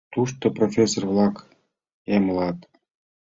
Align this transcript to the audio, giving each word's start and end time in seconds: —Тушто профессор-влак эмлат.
—Тушто 0.13 0.45
профессор-влак 0.57 1.35
эмлат. 2.15 2.57